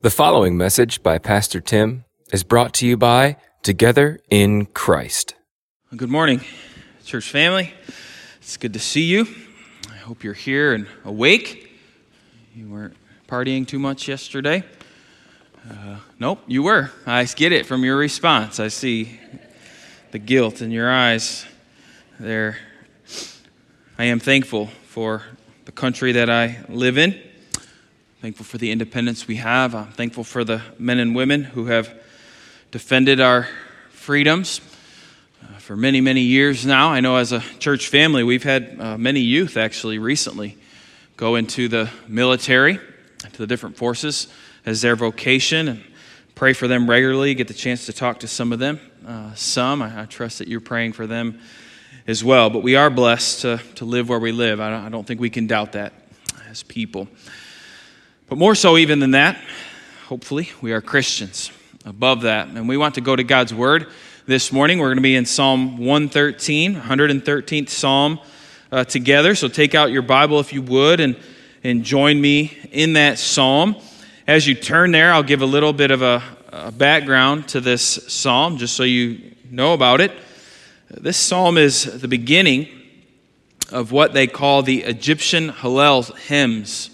[0.00, 5.34] The following message by Pastor Tim is brought to you by Together in Christ.
[5.96, 6.40] Good morning,
[7.04, 7.74] church family.
[8.36, 9.26] It's good to see you.
[9.90, 11.76] I hope you're here and awake.
[12.54, 12.94] You weren't
[13.26, 14.62] partying too much yesterday.
[15.68, 16.92] Uh, nope, you were.
[17.04, 18.60] I get it from your response.
[18.60, 19.18] I see
[20.12, 21.44] the guilt in your eyes
[22.20, 22.56] there.
[23.98, 25.24] I am thankful for
[25.64, 27.20] the country that I live in
[28.20, 29.76] thankful for the independence we have.
[29.76, 31.94] I'm thankful for the men and women who have
[32.72, 33.46] defended our
[33.90, 34.60] freedoms
[35.40, 36.88] uh, for many, many years now.
[36.90, 40.58] I know as a church family, we've had uh, many youth actually recently
[41.16, 42.80] go into the military,
[43.32, 44.26] to the different forces
[44.66, 45.84] as their vocation, and
[46.34, 47.34] pray for them regularly.
[47.34, 48.80] Get the chance to talk to some of them.
[49.06, 51.38] Uh, some, I, I, trust that you're praying for them
[52.08, 52.50] as well.
[52.50, 54.60] But we are blessed to, to live where we live.
[54.60, 55.92] I don't, I don't think we can doubt that
[56.50, 57.06] as people.
[58.28, 59.38] But more so, even than that,
[60.06, 61.50] hopefully, we are Christians
[61.86, 62.48] above that.
[62.48, 63.86] And we want to go to God's Word
[64.26, 64.80] this morning.
[64.80, 68.20] We're going to be in Psalm 113, 113th Psalm
[68.70, 69.34] uh, together.
[69.34, 71.16] So take out your Bible if you would and,
[71.64, 73.76] and join me in that Psalm.
[74.26, 77.82] As you turn there, I'll give a little bit of a, a background to this
[77.82, 80.12] Psalm just so you know about it.
[80.90, 82.68] This Psalm is the beginning
[83.72, 86.90] of what they call the Egyptian Hallel hymns.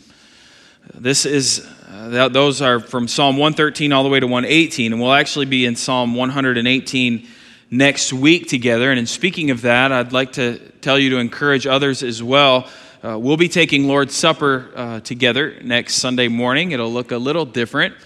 [0.97, 5.13] This is, uh, those are from Psalm 113 all the way to 118, and we'll
[5.13, 7.27] actually be in Psalm 118
[7.69, 8.93] next week together.
[8.93, 12.69] And in speaking of that, I'd like to tell you to encourage others as well.
[13.03, 16.71] Uh, we'll be taking Lord's Supper uh, together next Sunday morning.
[16.71, 17.97] It'll look a little different.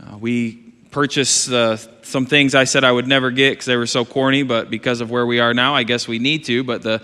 [0.00, 0.52] Uh, we
[0.92, 4.44] purchased uh, some things I said I would never get because they were so corny,
[4.44, 6.62] but because of where we are now, I guess we need to.
[6.62, 7.02] But the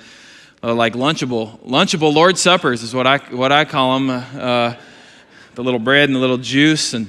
[0.62, 4.76] uh, like lunchable, lunchable Lord's Suppers is what I what I call them
[5.54, 6.94] the little bread and the little juice.
[6.94, 7.08] And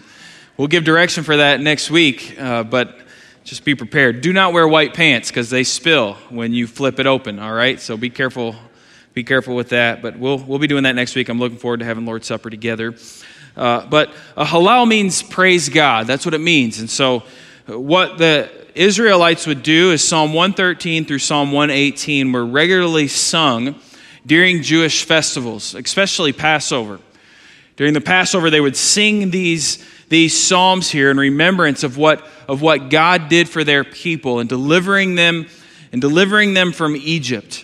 [0.57, 2.99] we'll give direction for that next week, uh, but
[3.43, 4.21] just be prepared.
[4.21, 7.79] Do not wear white pants because they spill when you flip it open, all right?
[7.79, 8.55] So be careful.
[9.13, 10.01] Be careful with that.
[10.01, 11.29] But we'll, we'll be doing that next week.
[11.29, 12.95] I'm looking forward to having Lord's Supper together.
[13.55, 16.07] Uh, but a Hallel means praise God.
[16.07, 16.79] That's what it means.
[16.79, 17.23] And so,
[17.67, 23.75] what the Israelites would do is Psalm 113 through Psalm 118 were regularly sung
[24.25, 26.99] during Jewish festivals, especially Passover.
[27.75, 32.61] During the Passover, they would sing these, these psalms here in remembrance of what, of
[32.61, 35.47] what God did for their people and delivering them
[35.91, 37.63] and delivering them from Egypt.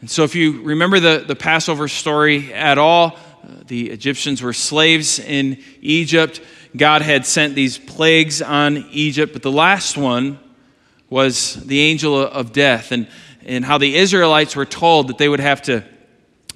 [0.00, 4.52] And so, if you remember the, the Passover story at all, uh, the Egyptians were
[4.52, 6.40] slaves in Egypt.
[6.76, 10.38] God had sent these plagues on Egypt, but the last one
[11.10, 13.08] was the angel of death, and,
[13.44, 15.84] and how the Israelites were told that they would have to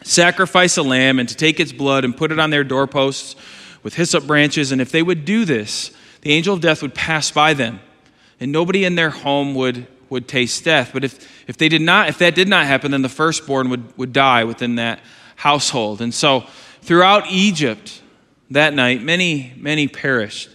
[0.04, 3.36] sacrifice a lamb and to take its blood and put it on their doorposts
[3.82, 4.72] with hyssop branches.
[4.72, 5.90] And if they would do this,
[6.22, 7.80] the angel of death would pass by them,
[8.40, 10.90] and nobody in their home would, would taste death.
[10.92, 13.96] But if, if they did not, if that did not happen, then the firstborn would,
[13.98, 15.00] would die within that
[15.36, 16.00] household.
[16.00, 16.44] And so
[16.82, 18.00] throughout Egypt
[18.50, 20.50] that night, many, many perished.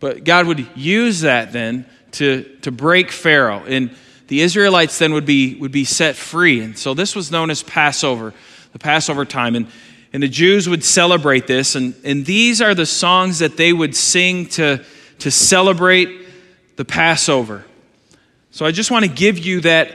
[0.00, 3.62] But God would use that then to, to break Pharaoh.
[3.66, 3.94] And
[4.26, 6.60] the Israelites then would be, would be set free.
[6.60, 8.34] And so this was known as Passover
[8.72, 9.54] the Passover time.
[9.54, 9.66] And,
[10.12, 11.74] and the Jews would celebrate this.
[11.74, 14.84] And, and these are the songs that they would sing to,
[15.20, 16.26] to celebrate
[16.76, 17.64] the Passover.
[18.50, 19.92] So I just want to give you that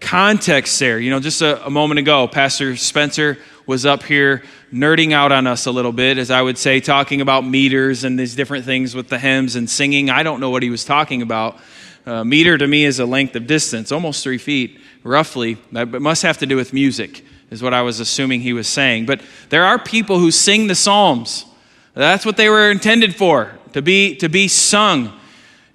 [0.00, 0.98] context there.
[0.98, 5.46] You know, just a, a moment ago, Pastor Spencer was up here nerding out on
[5.46, 8.94] us a little bit, as I would say, talking about meters and these different things
[8.94, 10.08] with the hymns and singing.
[10.08, 11.58] I don't know what he was talking about.
[12.06, 15.58] Uh, meter to me is a length of distance, almost three feet, roughly.
[15.72, 19.06] It must have to do with music is what I was assuming he was saying.
[19.06, 21.46] But there are people who sing the Psalms.
[21.94, 25.18] That's what they were intended for, to be, to be sung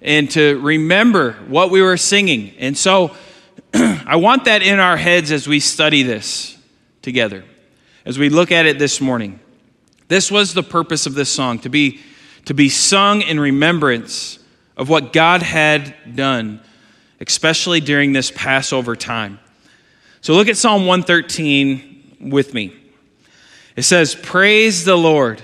[0.00, 2.54] and to remember what we were singing.
[2.58, 3.14] And so
[3.74, 6.56] I want that in our heads as we study this
[7.02, 7.44] together,
[8.04, 9.40] as we look at it this morning.
[10.08, 12.00] This was the purpose of this song, to be,
[12.44, 14.38] to be sung in remembrance
[14.76, 16.60] of what God had done,
[17.20, 19.40] especially during this Passover time.
[20.24, 22.74] So look at Psalm 113 with me.
[23.76, 25.42] It says, Praise the Lord.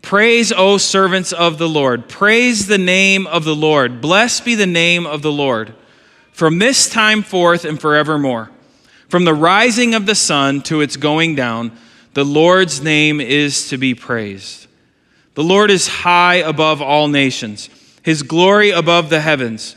[0.00, 2.08] Praise, O servants of the Lord.
[2.08, 4.00] Praise the name of the Lord.
[4.00, 5.74] Blessed be the name of the Lord
[6.32, 8.50] from this time forth and forevermore.
[9.10, 11.76] From the rising of the sun to its going down,
[12.14, 14.68] the Lord's name is to be praised.
[15.34, 17.68] The Lord is high above all nations,
[18.02, 19.76] his glory above the heavens.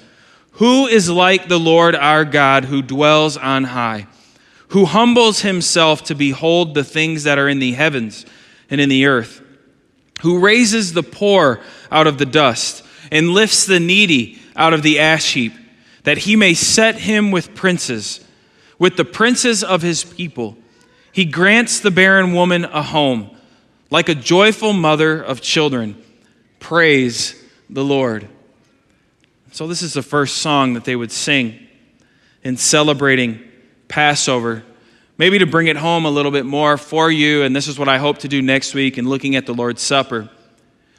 [0.54, 4.08] Who is like the Lord our God who dwells on high,
[4.70, 8.26] who humbles himself to behold the things that are in the heavens
[8.70, 9.44] and in the earth?
[10.24, 11.60] who raises the poor
[11.92, 15.54] out of the dust and lifts the needy out of the ash heap,
[16.04, 18.26] that he may set him with princes,
[18.80, 20.58] with the princes of his people.
[21.12, 23.36] He grants the barren woman a home,
[23.92, 26.02] like a joyful mother of children.
[26.60, 27.36] Praise
[27.70, 28.30] the Lord.
[29.54, 31.60] So, this is the first song that they would sing
[32.44, 33.40] in celebrating
[33.88, 34.64] Passover.
[35.20, 37.88] Maybe to bring it home a little bit more for you, and this is what
[37.88, 40.28] I hope to do next week in looking at the Lord's Supper.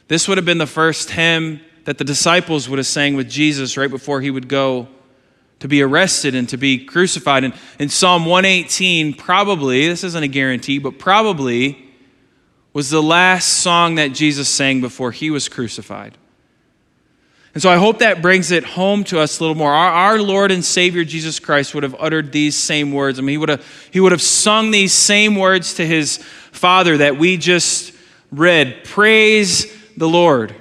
[0.07, 3.77] This would have been the first hymn that the disciples would have sang with Jesus
[3.77, 4.87] right before he would go
[5.59, 7.43] to be arrested and to be crucified.
[7.43, 11.91] And in Psalm 118, probably, this isn't a guarantee, but probably
[12.73, 16.17] was the last song that Jesus sang before he was crucified.
[17.55, 19.73] And so I hope that brings it home to us a little more.
[19.73, 23.19] Our, our, Lord and Savior Jesus Christ would have uttered these same words.
[23.19, 26.17] I mean, he would, have, he would have sung these same words to his
[26.51, 27.95] Father that we just
[28.33, 30.53] read Praise the Lord.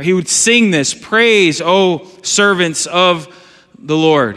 [0.00, 3.26] He would sing this Praise, O servants of
[3.76, 4.36] the Lord.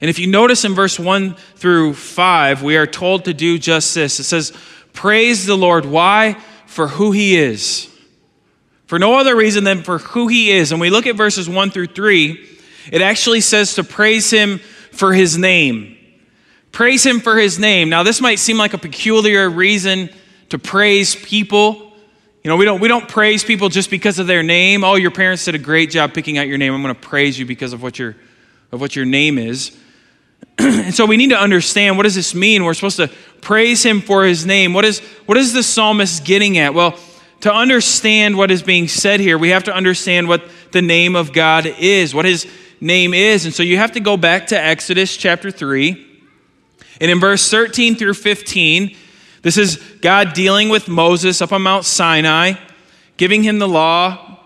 [0.00, 3.94] And if you notice in verse 1 through 5, we are told to do just
[3.94, 4.18] this.
[4.18, 4.52] It says,
[4.92, 5.86] Praise the Lord.
[5.86, 6.36] Why?
[6.66, 7.91] For who he is
[8.92, 10.70] for no other reason than for who he is.
[10.70, 12.58] And we look at verses 1 through 3,
[12.92, 14.58] it actually says to praise him
[14.90, 15.96] for his name.
[16.72, 17.88] Praise him for his name.
[17.88, 20.10] Now, this might seem like a peculiar reason
[20.50, 21.94] to praise people.
[22.44, 24.84] You know, we don't, we don't praise people just because of their name.
[24.84, 26.74] Oh, your parents did a great job picking out your name.
[26.74, 28.14] I'm going to praise you because of what your,
[28.72, 29.74] of what your name is.
[30.58, 32.62] and so we need to understand what does this mean?
[32.62, 33.08] We're supposed to
[33.40, 34.74] praise him for his name.
[34.74, 36.74] What is, what is the psalmist getting at?
[36.74, 36.98] Well,
[37.42, 41.32] to understand what is being said here, we have to understand what the name of
[41.32, 42.46] God is, what his
[42.80, 43.44] name is.
[43.44, 46.06] And so you have to go back to Exodus chapter 3.
[47.00, 48.96] And in verse 13 through 15,
[49.42, 52.52] this is God dealing with Moses up on Mount Sinai,
[53.16, 54.38] giving him the law.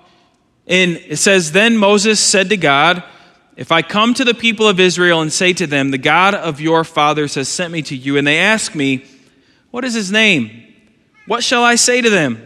[0.67, 3.05] And it says, Then Moses said to God,
[3.59, 6.63] If I come to the people of Israel and say to them, The God of
[6.63, 9.05] your fathers has sent me to you, and they ask me,
[9.71, 10.63] What is his name?
[11.27, 12.46] What shall I say to them?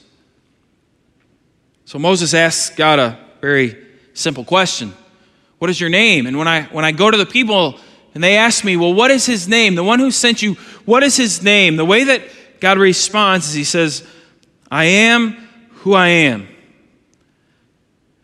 [1.91, 3.75] So Moses asks God a very
[4.13, 4.93] simple question
[5.59, 6.25] What is your name?
[6.25, 7.81] And when I, when I go to the people
[8.15, 9.75] and they ask me, Well, what is his name?
[9.75, 10.53] The one who sent you,
[10.85, 11.75] what is his name?
[11.75, 12.21] The way that
[12.61, 14.07] God responds is he says,
[14.71, 15.33] I am
[15.79, 16.47] who I am.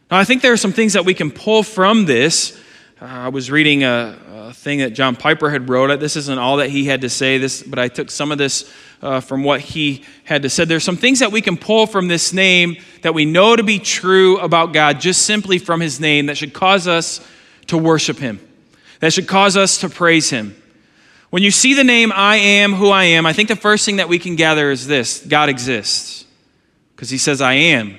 [0.09, 2.57] Now, I think there are some things that we can pull from this.
[3.01, 4.17] Uh, I was reading a,
[4.53, 5.99] thing that John Piper had wrote.
[5.99, 8.71] This isn't all that he had to say, this, but I took some of this
[9.01, 10.65] uh, from what he had to say.
[10.65, 13.79] There's some things that we can pull from this name that we know to be
[13.79, 17.25] true about God just simply from his name that should cause us
[17.67, 18.39] to worship him,
[19.01, 20.55] that should cause us to praise him.
[21.29, 23.97] When you see the name I am who I am, I think the first thing
[23.97, 26.25] that we can gather is this God exists.
[26.95, 27.97] Because he says, I am.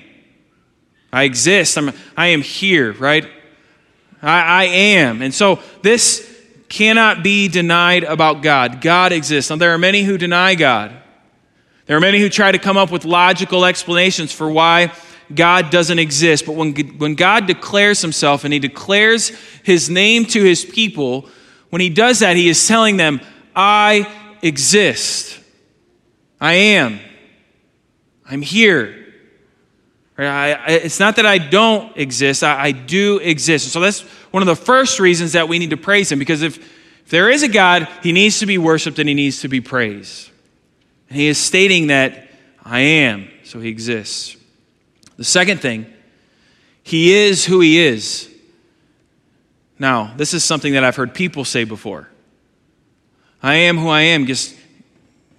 [1.12, 1.78] I exist.
[1.78, 3.26] I'm, I am here, right?
[4.20, 5.22] I, I am.
[5.22, 6.37] And so this
[6.68, 8.80] cannot be denied about God.
[8.80, 9.50] God exists.
[9.50, 10.94] Now, there are many who deny God.
[11.86, 14.92] There are many who try to come up with logical explanations for why
[15.34, 16.46] God doesn't exist.
[16.46, 19.30] But when, when God declares himself and he declares
[19.62, 21.28] his name to his people,
[21.70, 23.20] when he does that, he is telling them,
[23.56, 24.10] I
[24.42, 25.40] exist.
[26.40, 27.00] I am.
[28.30, 29.07] I'm here.
[30.18, 33.68] It's not that I don't exist, I, I do exist.
[33.68, 34.00] So that's
[34.32, 37.30] one of the first reasons that we need to praise him because if, if there
[37.30, 40.30] is a God, he needs to be worshiped and he needs to be praised.
[41.08, 42.28] And he is stating that
[42.64, 44.36] I am, so he exists.
[45.16, 45.86] The second thing,
[46.82, 48.28] he is who he is.
[49.78, 52.08] Now, this is something that I've heard people say before.
[53.42, 54.26] I am who I am.
[54.26, 54.56] Just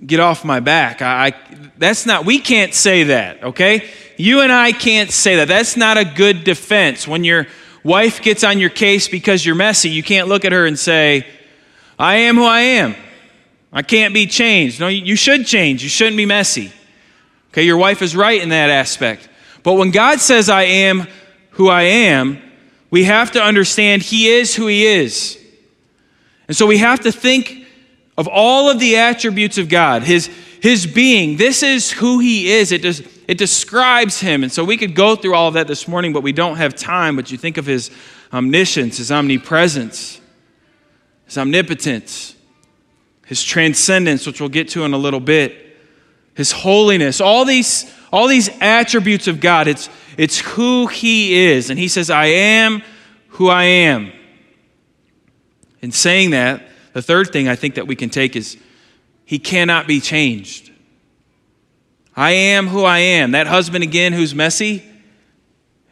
[0.06, 1.02] get off my back.
[1.02, 1.34] I, I,
[1.78, 3.90] that's not, we can't say that, okay?
[4.20, 5.48] You and I can't say that.
[5.48, 7.08] That's not a good defense.
[7.08, 7.48] When your
[7.86, 11.26] wife gets on your case because you're messy, you can't look at her and say,
[11.98, 12.98] I am who I am.
[13.72, 14.82] I can't be changed.
[14.82, 15.84] No, you should change.
[15.84, 16.74] You shouldn't be messy.
[17.52, 19.30] Okay, your wife is right in that aspect.
[19.64, 21.08] But when God says, I am
[21.52, 22.42] who I am,
[22.92, 25.42] we have to understand He is who He is.
[26.50, 27.66] And so we have to think
[28.18, 30.30] of all of the attributes of God, His,
[30.62, 31.38] his being.
[31.38, 32.74] This is who He is.
[32.74, 34.42] It, does, it describes him.
[34.42, 36.74] And so we could go through all of that this morning, but we don't have
[36.74, 37.16] time.
[37.16, 37.92] But you think of his
[38.34, 40.20] omniscience, his omnipresence,
[41.26, 42.36] his omnipotence,
[43.28, 45.78] his transcendence, which we'll get to in a little bit,
[46.34, 49.68] his holiness, all these, all these attributes of God.
[49.68, 51.70] It's, it's who he is.
[51.70, 52.82] And he says, I am
[53.28, 54.12] who I am.
[55.84, 58.58] In saying that, the third thing I think that we can take is
[59.24, 60.69] he cannot be changed.
[62.20, 63.32] I am who I am.
[63.32, 64.84] That husband again who's messy,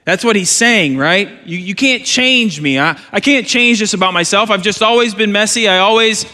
[0.04, 1.30] that's what he's saying, right?
[1.48, 2.78] You, you can't change me.
[2.78, 4.50] I, I can't change this about myself.
[4.50, 5.70] I've just always been messy.
[5.70, 6.26] I always,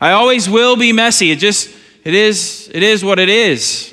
[0.00, 1.32] I always will be messy.
[1.32, 1.68] It just,
[2.04, 3.92] it is, it is what it is.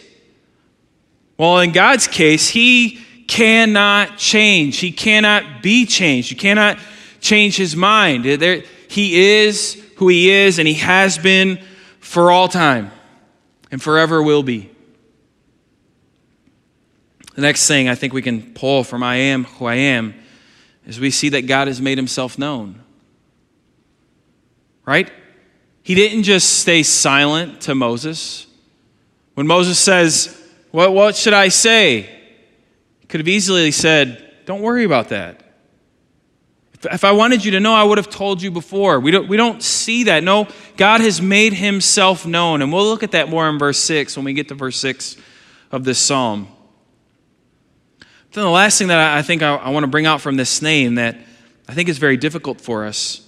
[1.39, 4.77] Well, in God's case, he cannot change.
[4.77, 6.29] He cannot be changed.
[6.29, 6.77] You cannot
[7.19, 8.25] change his mind.
[8.25, 11.59] There, he is who he is, and he has been
[11.99, 12.91] for all time
[13.71, 14.69] and forever will be.
[17.37, 20.15] The next thing I think we can pull from I am who I am
[20.87, 22.81] is we see that God has made himself known.
[24.87, 25.11] Right?
[25.83, 28.47] He didn't just stay silent to Moses.
[29.35, 30.35] When Moses says,
[30.71, 32.09] What, what should I say?
[33.01, 35.43] He could have easily said, Don't worry about that.
[36.91, 38.99] If I wanted you to know, I would have told you before.
[38.99, 40.23] We don't, we don't see that.
[40.23, 42.63] No, God has made himself known.
[42.63, 45.17] And we'll look at that more in verse 6 when we get to verse 6
[45.71, 46.47] of this psalm.
[48.37, 50.61] Then the last thing that I think I, I want to bring out from this
[50.61, 51.17] name that
[51.67, 53.27] I think is very difficult for us.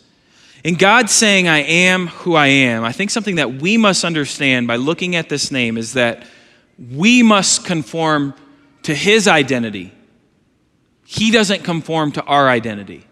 [0.63, 4.67] In God saying, I am who I am, I think something that we must understand
[4.67, 6.27] by looking at this name is that
[6.77, 8.35] we must conform
[8.83, 9.91] to his identity.
[11.05, 13.03] He doesn't conform to our identity.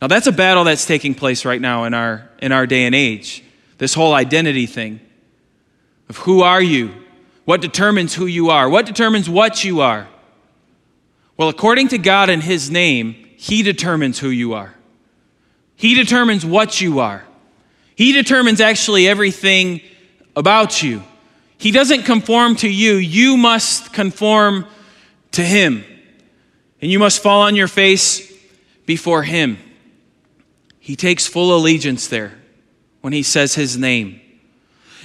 [0.00, 2.94] Now, that's a battle that's taking place right now in our, in our day and
[2.94, 3.44] age.
[3.76, 5.00] This whole identity thing
[6.08, 6.94] of who are you?
[7.44, 8.66] What determines who you are?
[8.66, 10.08] What determines what you are?
[11.40, 14.74] Well, according to God and His name, He determines who you are.
[15.74, 17.24] He determines what you are.
[17.96, 19.80] He determines actually everything
[20.36, 21.02] about you.
[21.56, 24.66] He doesn't conform to you, you must conform
[25.32, 25.82] to Him.
[26.82, 28.30] And you must fall on your face
[28.84, 29.56] before Him.
[30.78, 32.34] He takes full allegiance there
[33.00, 34.20] when he says his name.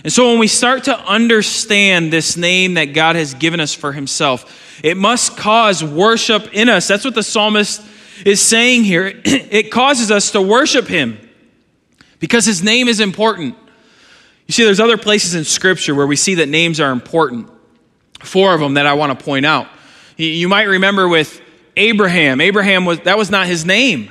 [0.04, 3.92] And so when we start to understand this name that God has given us for
[3.92, 6.88] himself, it must cause worship in us.
[6.88, 7.82] That's what the psalmist
[8.26, 9.22] is saying here.
[9.26, 11.18] It causes us to worship him
[12.20, 13.56] because his name is important.
[14.48, 17.50] You see, there's other places in Scripture where we see that names are important.
[18.20, 19.68] Four of them that I want to point out.
[20.18, 21.42] You might remember with
[21.78, 22.42] Abraham.
[22.42, 24.10] Abraham was that was not his name.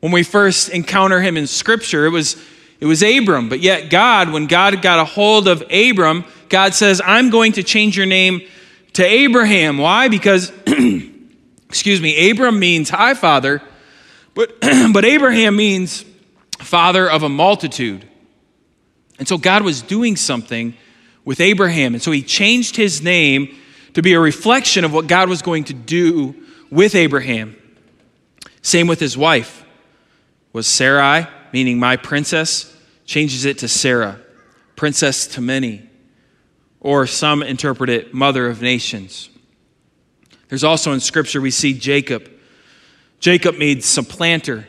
[0.00, 2.36] When we first encounter him in Scripture, it was,
[2.80, 3.48] it was Abram.
[3.48, 7.62] But yet, God, when God got a hold of Abram, God says, I'm going to
[7.62, 8.42] change your name
[8.94, 9.78] to Abraham.
[9.78, 10.08] Why?
[10.08, 10.52] Because,
[11.68, 13.62] excuse me, Abram means high father,
[14.34, 14.60] but,
[14.92, 16.04] but Abraham means
[16.58, 18.06] father of a multitude.
[19.18, 20.74] And so God was doing something
[21.24, 21.94] with Abraham.
[21.94, 23.54] And so he changed his name
[23.94, 26.34] to be a reflection of what God was going to do
[26.70, 27.56] with Abraham.
[28.62, 29.64] Same with his wife
[30.52, 32.74] was Sarai, meaning my princess,
[33.04, 34.20] changes it to Sarah,
[34.76, 35.88] princess to many,
[36.80, 39.30] or some interpret it mother of nations.
[40.48, 42.30] There's also in Scripture we see Jacob.
[43.20, 44.66] Jacob means supplanter.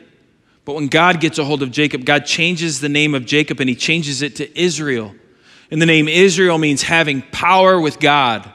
[0.64, 3.68] But when God gets a hold of Jacob, God changes the name of Jacob and
[3.68, 5.14] he changes it to Israel.
[5.70, 8.50] And the name Israel means having power with God.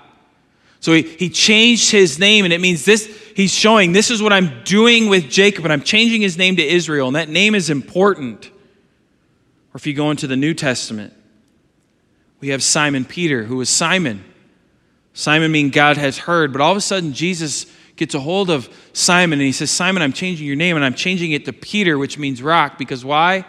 [0.85, 4.31] So he, he changed his name, and it means this, he's showing this is what
[4.31, 7.71] I'm doing with Jacob, and I'm changing his name to Israel, and that name is
[7.71, 8.45] important.
[8.45, 11.11] Or if you go into the New Testament,
[12.39, 14.23] we have Simon Peter, who was Simon.
[15.15, 17.65] Simon means God has heard, but all of a sudden Jesus
[17.95, 20.93] gets a hold of Simon and he says, Simon, I'm changing your name, and I'm
[20.93, 23.43] changing it to Peter, which means rock, because why?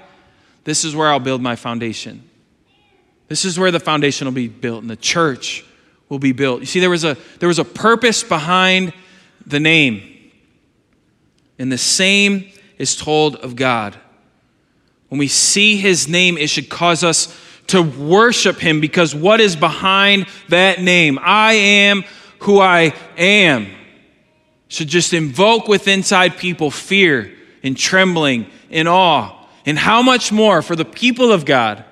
[0.64, 2.31] This is where I'll build my foundation.
[3.28, 5.66] This is where the foundation will be built in the church
[6.09, 6.61] will be built.
[6.61, 8.93] You see, there was a, there was a purpose behind
[9.47, 10.03] the name.
[11.59, 13.97] And the same is told of God.
[15.09, 17.35] When we see his name, it should cause us
[17.69, 21.19] to worship him because what is behind that name?
[21.21, 22.05] I am
[22.41, 23.69] who I am.
[24.69, 27.33] Should just invoke with inside people fear
[27.63, 29.33] and trembling and awe.
[29.65, 31.85] And how much more for the people of God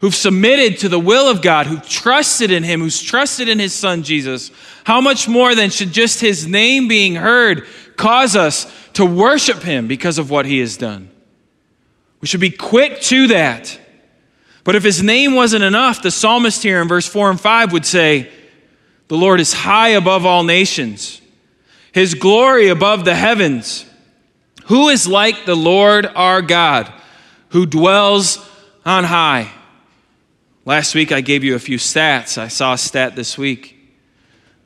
[0.00, 3.72] who've submitted to the will of God, who've trusted in Him, who's trusted in His
[3.72, 4.50] Son Jesus,
[4.84, 9.88] how much more then should just His name being heard cause us to worship Him
[9.88, 11.10] because of what He has done?
[12.20, 13.78] We should be quick to that.
[14.64, 17.86] But if His name wasn't enough, the psalmist here in verse 4 and 5 would
[17.86, 18.30] say,
[19.08, 21.20] The Lord is high above all nations,
[21.92, 23.86] his glory above the heavens.
[24.66, 26.92] Who is like the Lord our God,
[27.50, 28.44] who dwells
[28.84, 29.50] on high?
[30.66, 32.36] Last week I gave you a few stats.
[32.36, 33.74] I saw a stat this week.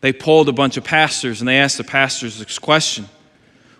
[0.00, 3.06] They polled a bunch of pastors and they asked the pastors this question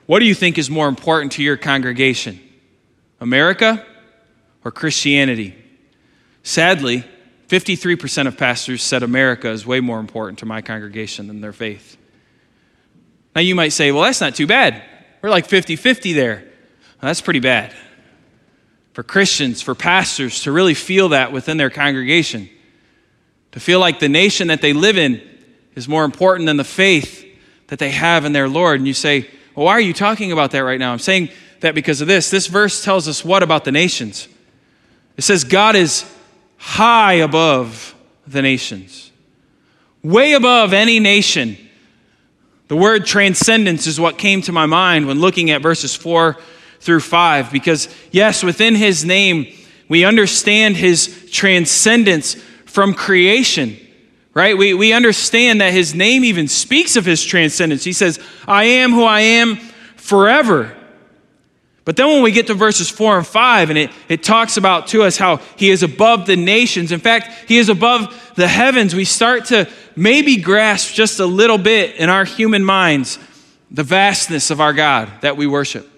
[0.05, 2.39] What do you think is more important to your congregation,
[3.21, 3.85] America
[4.67, 5.57] or Christianity?
[6.43, 7.05] Sadly,
[7.49, 11.97] 53% of pastors said America is way more important to my congregation than their faith.
[13.35, 14.83] Now you might say, well, that's not too bad.
[15.23, 16.37] We're like 50 50 there.
[16.37, 17.75] Well, that's pretty bad.
[18.93, 22.49] For Christians, for pastors to really feel that within their congregation,
[23.53, 25.21] to feel like the nation that they live in
[25.75, 27.27] is more important than the faith
[27.69, 28.81] that they have in their Lord.
[28.81, 30.93] And you say, well, why are you talking about that right now?
[30.93, 31.31] I'm saying
[31.61, 32.31] that because of this.
[32.31, 34.29] This verse tells us what about the nations?
[35.17, 36.05] It says God is
[36.57, 37.95] high above
[38.27, 39.11] the nations,
[40.03, 41.57] way above any nation.
[42.69, 46.37] The word transcendence is what came to my mind when looking at verses 4
[46.81, 49.47] through 5, because, yes, within his name,
[49.89, 52.35] we understand his transcendence
[52.65, 53.77] from creation,
[54.35, 54.57] right?
[54.57, 57.85] We, we understand that his name even speaks of his transcendence.
[57.85, 59.57] He says, I am who I am
[59.97, 60.75] forever.
[61.85, 64.87] But then when we get to verses 4 and 5, and it, it talks about
[64.89, 68.95] to us how he is above the nations, in fact, he is above the heavens,
[68.95, 73.19] we start to maybe grasp just a little bit in our human minds
[73.71, 75.89] the vastness of our God that we worship.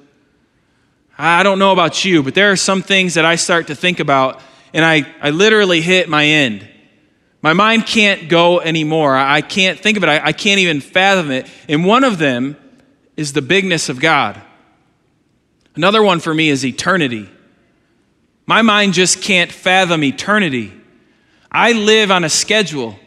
[1.24, 4.00] I don't know about you, but there are some things that I start to think
[4.00, 4.40] about,
[4.74, 6.68] and I, I literally hit my end.
[7.42, 9.16] My mind can't go anymore.
[9.16, 10.08] I can't think of it.
[10.08, 11.46] I, I can't even fathom it.
[11.68, 12.56] And one of them
[13.16, 14.42] is the bigness of God.
[15.76, 17.30] Another one for me is eternity.
[18.44, 20.72] My mind just can't fathom eternity.
[21.52, 22.98] I live on a schedule.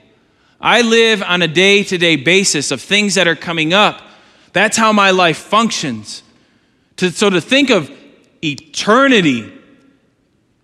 [0.61, 4.01] I live on a day to day basis of things that are coming up.
[4.53, 6.23] That's how my life functions.
[6.97, 7.91] To, so to think of
[8.51, 9.51] eternity,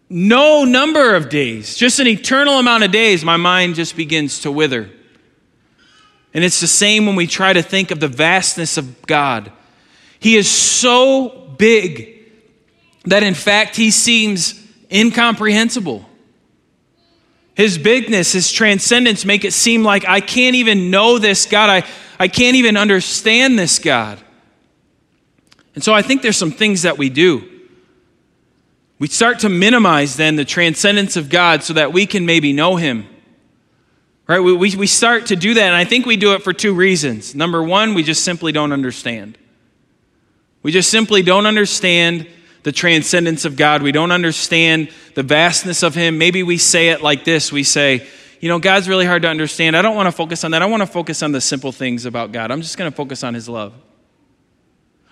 [0.09, 4.51] no number of days, just an eternal amount of days, my mind just begins to
[4.51, 4.89] wither.
[6.33, 9.51] And it's the same when we try to think of the vastness of God.
[10.19, 12.29] He is so big
[13.05, 14.55] that in fact he seems
[14.91, 16.05] incomprehensible.
[17.55, 21.69] His bigness, his transcendence make it seem like I can't even know this God.
[21.69, 21.87] I,
[22.19, 24.19] I can't even understand this God.
[25.75, 27.50] And so I think there's some things that we do.
[29.01, 32.75] We start to minimize then the transcendence of God so that we can maybe know
[32.75, 33.07] him.
[34.27, 34.41] Right?
[34.41, 36.75] We, we, we start to do that, and I think we do it for two
[36.75, 37.33] reasons.
[37.33, 39.39] Number one, we just simply don't understand.
[40.61, 42.27] We just simply don't understand
[42.61, 43.81] the transcendence of God.
[43.81, 46.19] We don't understand the vastness of Him.
[46.19, 48.05] Maybe we say it like this we say,
[48.39, 49.75] you know, God's really hard to understand.
[49.75, 50.61] I don't want to focus on that.
[50.61, 52.51] I want to focus on the simple things about God.
[52.51, 53.73] I'm just going to focus on His love.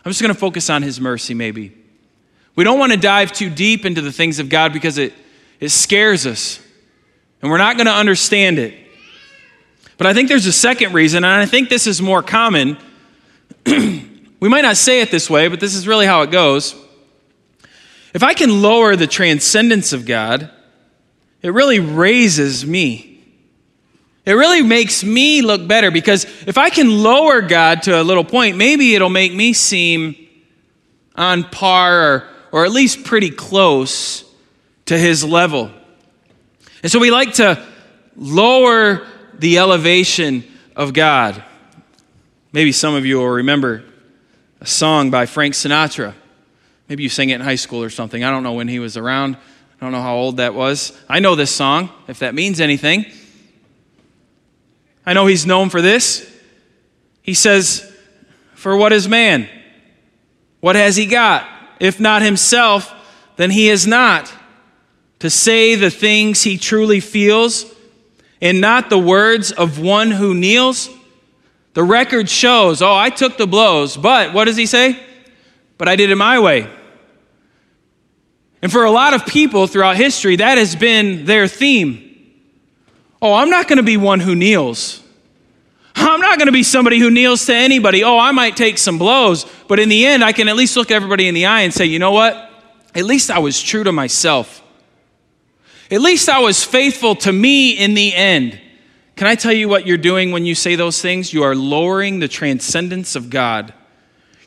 [0.06, 1.76] I'm just going to focus on His mercy, maybe.
[2.60, 5.14] We don't want to dive too deep into the things of God because it,
[5.62, 6.60] it scares us
[7.42, 8.74] and we're not going to understand it.
[9.98, 12.78] But I think there's a second reason, and I think this is more common.
[13.66, 16.76] We might not say it this way, but this is really how it goes.
[18.14, 20.52] If I can lower the transcendence of God,
[21.42, 23.22] it really raises me.
[24.26, 28.26] It really makes me look better because if I can lower God to a little
[28.26, 30.28] point, maybe it'll make me seem
[31.16, 34.24] on par or, or at least pretty close
[34.86, 35.72] to his level.
[36.82, 37.64] And so we like to
[38.16, 39.06] lower
[39.38, 40.44] the elevation
[40.76, 41.44] of God.
[42.52, 43.84] Maybe some of you will remember
[44.62, 46.14] a song by Frank Sinatra.
[46.88, 48.24] Maybe you sang it in high school or something.
[48.24, 49.36] I don't know when he was around.
[49.36, 50.98] I don't know how old that was.
[51.08, 53.06] I know this song, if that means anything.
[55.06, 56.30] I know he's known for this.
[57.22, 57.92] He says,
[58.56, 59.48] For what is man?
[60.60, 61.48] What has he got?
[61.80, 62.94] If not himself,
[63.38, 64.34] then he is not.
[65.20, 67.66] To say the things he truly feels,
[68.42, 70.90] and not the words of one who kneels.
[71.74, 75.02] The record shows, oh, I took the blows, but what does he say?
[75.78, 76.70] But I did it my way.
[78.62, 82.06] And for a lot of people throughout history, that has been their theme.
[83.22, 85.02] Oh, I'm not going to be one who kneels.
[85.96, 88.04] I'm not going to be somebody who kneels to anybody.
[88.04, 90.92] Oh, I might take some blows, but in the end, I can at least look
[90.92, 92.50] everybody in the eye and say, you know what?
[92.96, 94.64] At least I was true to myself.
[95.92, 98.60] At least I was faithful to me in the end.
[99.16, 101.34] Can I tell you what you're doing when you say those things?
[101.34, 103.74] You are lowering the transcendence of God.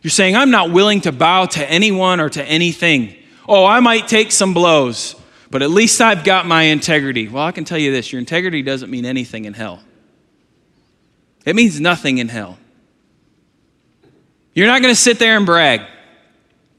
[0.02, 3.14] You're saying, I'm not willing to bow to anyone or to anything.
[3.48, 5.14] Oh, I might take some blows,
[5.50, 7.28] but at least I've got my integrity.
[7.28, 9.81] Well, I can tell you this your integrity doesn't mean anything in hell.
[11.44, 12.59] It means nothing in hell.
[14.55, 15.81] You're not going to sit there and brag.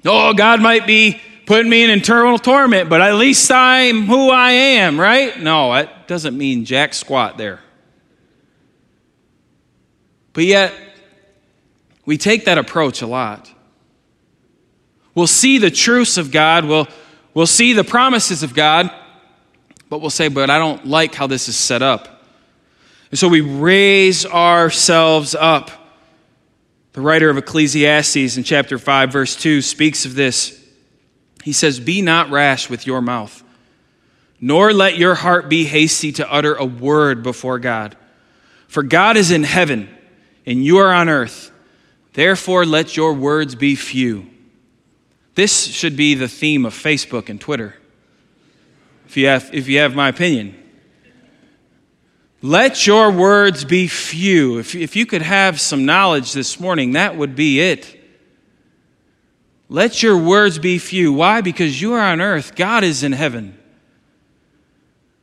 [0.06, 4.52] Oh, God might be putting me in eternal torment, but at least I'm who I
[4.52, 5.40] am, right?
[5.40, 7.60] No, that doesn't mean jack squat there.
[10.34, 10.74] But yet,
[12.06, 13.52] we take that approach a lot.
[15.16, 16.88] We'll see the truths of God, we'll,
[17.34, 18.92] we'll see the promises of God,
[19.90, 22.13] but we'll say, but I don't like how this is set up.
[23.14, 25.70] And so we raise ourselves up.
[26.94, 30.60] The writer of Ecclesiastes in chapter 5, verse 2 speaks of this.
[31.44, 33.44] He says, Be not rash with your mouth,
[34.42, 37.96] nor let your heart be hasty to utter a word before God.
[38.68, 39.96] For God is in heaven,
[40.48, 41.52] and you are on earth.
[42.14, 44.26] Therefore, let your words be few.
[45.36, 47.76] This should be the theme of Facebook and Twitter,
[49.06, 50.63] if you have, if you have my opinion.
[52.46, 54.60] Let your words be few.
[54.60, 57.98] If, if you could have some knowledge this morning, that would be it.
[59.70, 61.14] Let your words be few.
[61.14, 61.40] Why?
[61.40, 63.58] Because you are on earth, God is in heaven.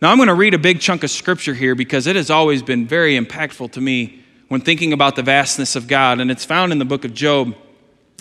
[0.00, 2.62] Now, I'm going to read a big chunk of scripture here because it has always
[2.62, 6.20] been very impactful to me when thinking about the vastness of God.
[6.20, 7.54] And it's found in the book of Job,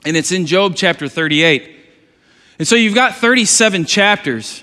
[0.04, 1.74] and it's in Job chapter 38.
[2.60, 4.62] And so you've got 37 chapters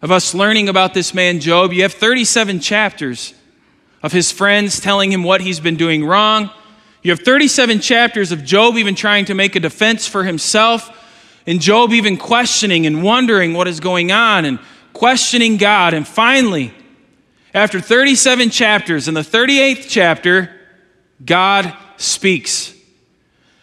[0.00, 1.72] of us learning about this man, Job.
[1.72, 3.34] You have 37 chapters
[4.02, 6.50] of his friends telling him what he's been doing wrong.
[7.02, 10.90] You have 37 chapters of Job even trying to make a defense for himself,
[11.46, 14.58] and Job even questioning and wondering what is going on and
[14.92, 15.94] questioning God.
[15.94, 16.72] And finally,
[17.54, 20.50] after 37 chapters, in the 38th chapter,
[21.24, 22.72] God speaks.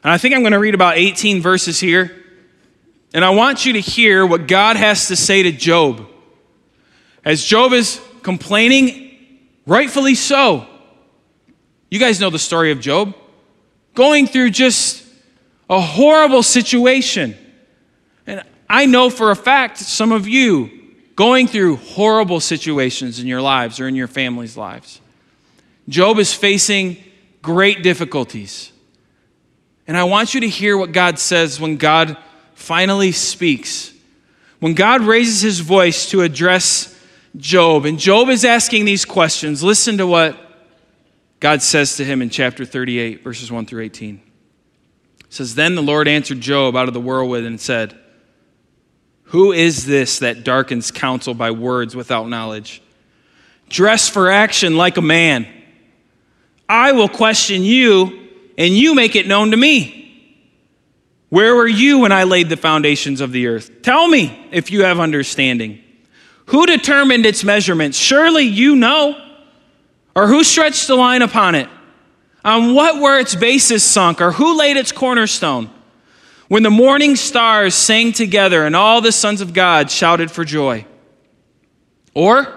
[0.03, 2.15] And I think I'm going to read about 18 verses here.
[3.13, 6.07] And I want you to hear what God has to say to Job.
[7.25, 9.08] As Job is complaining,
[9.65, 10.67] rightfully so.
[11.89, 13.15] You guys know the story of Job.
[13.95, 15.05] Going through just
[15.69, 17.35] a horrible situation.
[18.25, 20.71] And I know for a fact some of you
[21.15, 25.01] going through horrible situations in your lives or in your family's lives.
[25.89, 26.97] Job is facing
[27.41, 28.71] great difficulties.
[29.87, 32.15] And I want you to hear what God says when God
[32.53, 33.91] finally speaks.
[34.59, 36.95] When God raises his voice to address
[37.37, 40.37] Job, and Job is asking these questions, listen to what
[41.39, 44.21] God says to him in chapter 38, verses 1 through 18.
[45.19, 47.97] It says, Then the Lord answered Job out of the whirlwind and said,
[49.25, 52.81] Who is this that darkens counsel by words without knowledge?
[53.69, 55.47] Dress for action like a man.
[56.67, 59.99] I will question you, and you make it known to me.
[61.29, 63.83] Where were you when I laid the foundations of the earth?
[63.83, 65.83] Tell me if you have understanding.
[66.49, 67.97] Who determined its measurements?
[67.97, 69.19] Surely you know.
[70.15, 71.69] Or who stretched the line upon it?
[72.43, 74.19] On what were its bases sunk?
[74.19, 75.69] Or who laid its cornerstone?
[76.47, 80.85] When the morning stars sang together and all the sons of God shouted for joy?
[82.15, 82.47] Or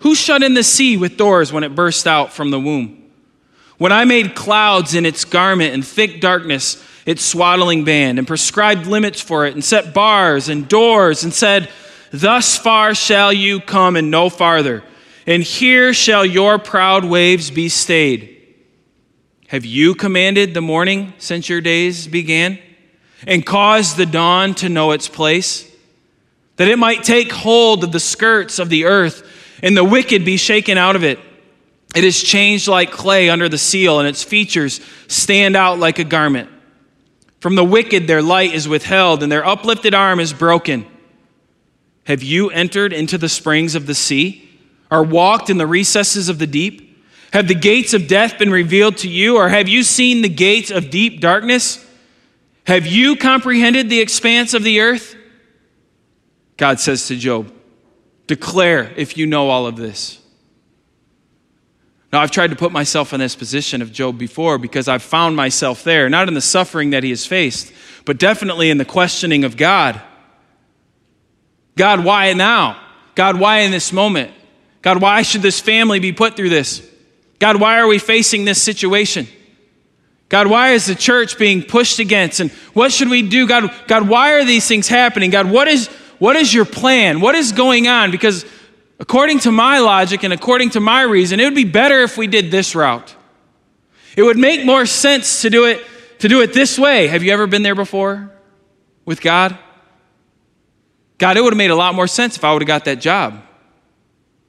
[0.00, 3.10] who shut in the sea with doors when it burst out from the womb?
[3.78, 8.86] When I made clouds in its garment and thick darkness its swaddling band, and prescribed
[8.86, 11.70] limits for it, and set bars and doors, and said,
[12.12, 14.82] Thus far shall you come and no farther,
[15.26, 18.36] and here shall your proud waves be stayed.
[19.48, 22.58] Have you commanded the morning since your days began,
[23.26, 25.70] and caused the dawn to know its place,
[26.56, 29.28] that it might take hold of the skirts of the earth,
[29.62, 31.18] and the wicked be shaken out of it?
[31.94, 36.04] It is changed like clay under the seal, and its features stand out like a
[36.04, 36.48] garment.
[37.40, 40.86] From the wicked, their light is withheld, and their uplifted arm is broken.
[42.04, 44.48] Have you entered into the springs of the sea,
[44.90, 46.86] or walked in the recesses of the deep?
[47.32, 50.70] Have the gates of death been revealed to you, or have you seen the gates
[50.70, 51.84] of deep darkness?
[52.66, 55.16] Have you comprehended the expanse of the earth?
[56.56, 57.52] God says to Job,
[58.26, 60.20] Declare if you know all of this.
[62.12, 65.36] Now, I've tried to put myself in this position of Job before because I've found
[65.36, 67.72] myself there, not in the suffering that he has faced,
[68.04, 70.00] but definitely in the questioning of God.
[71.80, 72.78] God, why now?
[73.14, 74.30] God, why in this moment?
[74.82, 76.86] God, why should this family be put through this?
[77.38, 79.26] God, why are we facing this situation?
[80.28, 82.40] God, why is the church being pushed against?
[82.40, 83.48] And what should we do?
[83.48, 85.30] God, God, why are these things happening?
[85.30, 85.88] God, what is,
[86.18, 87.20] what is your plan?
[87.20, 88.10] What is going on?
[88.10, 88.44] Because
[89.00, 92.26] According to my logic and according to my reason, it would be better if we
[92.26, 93.16] did this route.
[94.14, 95.82] It would make more sense to do it
[96.18, 97.06] to do it this way.
[97.06, 98.30] Have you ever been there before
[99.06, 99.58] with God?
[101.20, 102.98] God, it would have made a lot more sense if I would have got that
[102.98, 103.42] job.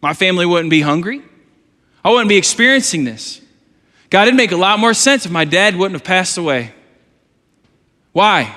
[0.01, 1.21] My family wouldn't be hungry.
[2.01, 3.41] I wouldn't be experiencing this.
[4.09, 6.73] God, it'd make a lot more sense if my dad wouldn't have passed away.
[8.13, 8.55] Why?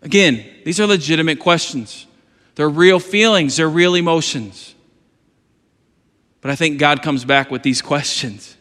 [0.00, 2.06] Again, these are legitimate questions.
[2.54, 4.74] They're real feelings, they're real emotions.
[6.40, 8.56] But I think God comes back with these questions.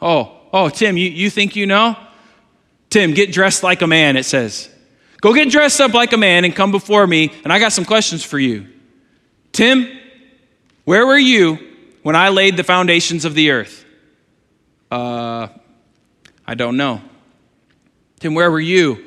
[0.00, 1.94] Oh, oh, Tim, you, you think you know?
[2.88, 4.70] Tim, get dressed like a man, it says.
[5.22, 7.84] Go get dressed up like a man and come before me, and I got some
[7.84, 8.66] questions for you.
[9.52, 9.88] Tim,
[10.84, 11.58] where were you
[12.02, 13.84] when I laid the foundations of the earth?
[14.90, 15.46] Uh,
[16.44, 17.00] I don't know.
[18.18, 19.02] Tim, where were you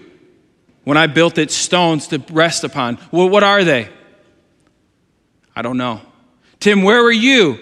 [0.85, 2.97] when I built its stones to rest upon?
[3.11, 3.89] Well, what are they?
[5.53, 5.99] I don't know.
[6.61, 7.59] Tim, where were you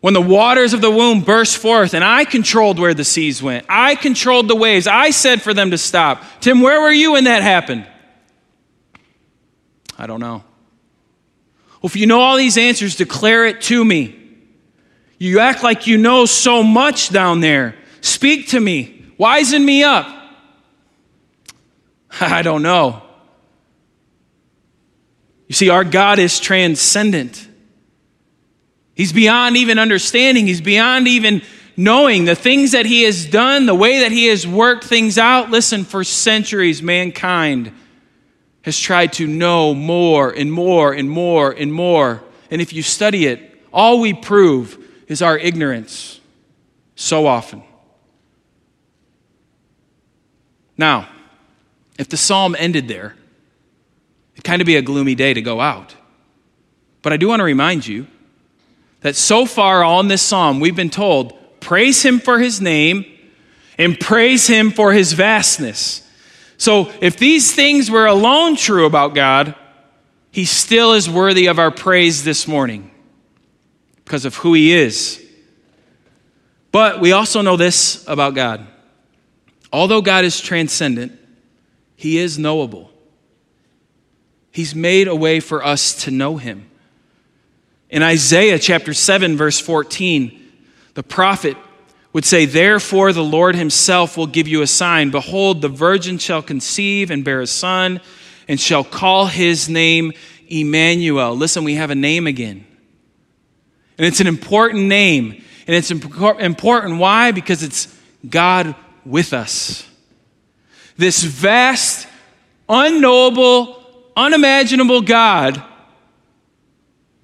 [0.00, 3.66] when the waters of the womb burst forth and I controlled where the seas went?
[3.68, 4.86] I controlled the waves.
[4.86, 6.22] I said for them to stop.
[6.40, 7.86] Tim, where were you when that happened?
[9.98, 10.42] I don't know.
[11.82, 14.16] Well, if you know all these answers, declare it to me.
[15.18, 17.74] You act like you know so much down there.
[18.00, 19.12] Speak to me.
[19.18, 20.06] Wisen me up.
[22.20, 23.02] I don't know.
[25.46, 27.49] You see, our God is transcendent.
[29.00, 31.40] He's beyond even understanding, He's beyond even
[31.74, 35.48] knowing the things that He has done, the way that He has worked things out.
[35.48, 37.72] Listen, for centuries, mankind
[38.60, 42.22] has tried to know more and more and more and more.
[42.50, 46.20] And if you study it, all we prove is our ignorance
[46.94, 47.62] so often.
[50.76, 51.08] Now,
[51.98, 53.14] if the psalm ended there,
[54.34, 55.96] it'd kind of be a gloomy day to go out.
[57.00, 58.06] But I do want to remind you
[59.00, 63.04] that so far on this psalm, we've been told praise him for his name
[63.78, 66.06] and praise him for his vastness.
[66.56, 69.54] So if these things were alone true about God,
[70.30, 72.90] he still is worthy of our praise this morning
[74.04, 75.24] because of who he is.
[76.72, 78.66] But we also know this about God.
[79.72, 81.18] Although God is transcendent,
[81.96, 82.90] he is knowable.
[84.52, 86.69] He's made a way for us to know him.
[87.90, 90.52] In Isaiah chapter 7, verse 14,
[90.94, 91.56] the prophet
[92.12, 95.10] would say, Therefore, the Lord himself will give you a sign.
[95.10, 98.00] Behold, the virgin shall conceive and bear a son,
[98.46, 100.12] and shall call his name
[100.48, 101.36] Emmanuel.
[101.36, 102.64] Listen, we have a name again.
[103.98, 105.42] And it's an important name.
[105.66, 106.98] And it's important.
[106.98, 107.32] Why?
[107.32, 107.94] Because it's
[108.28, 108.74] God
[109.04, 109.86] with us.
[110.96, 112.06] This vast,
[112.68, 113.82] unknowable,
[114.16, 115.62] unimaginable God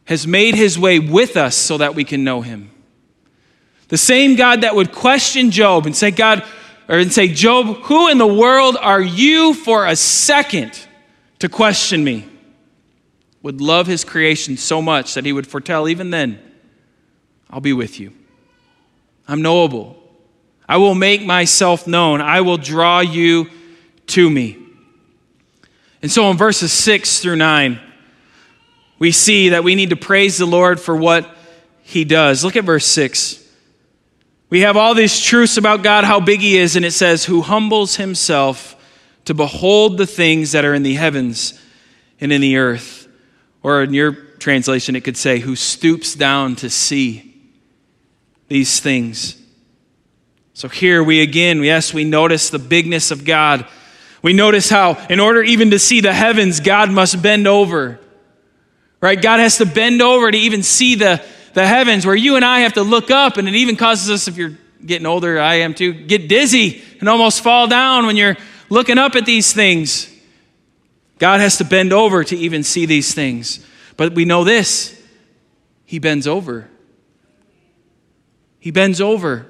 [0.06, 2.70] has made his way with us so that we can know him.
[3.88, 6.44] The same God that would question Job and say, God,
[6.88, 10.86] or and say, Job, who in the world are you for a second
[11.40, 12.28] to question me?
[13.42, 16.40] Would love his creation so much that he would foretell even then,
[17.50, 18.12] I'll be with you.
[19.28, 20.02] I'm knowable.
[20.68, 22.20] I will make myself known.
[22.20, 23.48] I will draw you
[24.08, 24.58] to me.
[26.02, 27.80] And so in verses 6 through 9,
[28.98, 31.30] we see that we need to praise the Lord for what
[31.82, 32.44] he does.
[32.44, 33.42] Look at verse 6.
[34.48, 37.42] We have all these truths about God, how big he is, and it says, Who
[37.42, 38.74] humbles himself
[39.24, 41.60] to behold the things that are in the heavens
[42.20, 43.08] and in the earth.
[43.62, 47.34] Or in your translation, it could say, Who stoops down to see
[48.48, 49.36] these things.
[50.54, 53.66] So here we again, yes, we notice the bigness of God.
[54.22, 58.00] We notice how, in order even to see the heavens, God must bend over
[59.00, 59.20] right?
[59.20, 61.22] God has to bend over to even see the,
[61.54, 64.28] the heavens, where you and I have to look up, and it even causes us,
[64.28, 68.36] if you're getting older, I am too, get dizzy and almost fall down when you're
[68.68, 70.12] looking up at these things.
[71.18, 73.64] God has to bend over to even see these things.
[73.96, 75.00] But we know this
[75.84, 76.68] He bends over.
[78.58, 79.46] He bends over.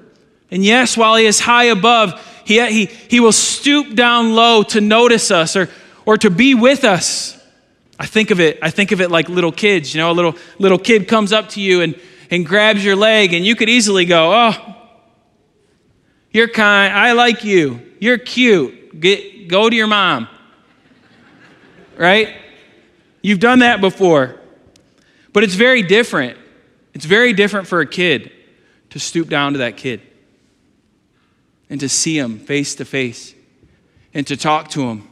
[0.49, 2.13] And yes, while He is high above,
[2.45, 5.69] He, he, he will stoop down low to notice us or,
[6.05, 7.36] or to be with us.
[7.99, 10.35] I think of it, I think of it like little kids, you know, a little
[10.59, 14.05] little kid comes up to you and, and grabs your leg, and you could easily
[14.05, 14.75] go, Oh,
[16.31, 18.99] you're kind, I like you, you're cute.
[18.99, 20.27] Get go to your mom.
[21.97, 22.35] Right?
[23.21, 24.39] You've done that before.
[25.33, 26.37] But it's very different.
[26.93, 28.31] It's very different for a kid
[28.91, 30.01] to stoop down to that kid
[31.69, 33.33] and to see him face to face
[34.13, 35.07] and to talk to him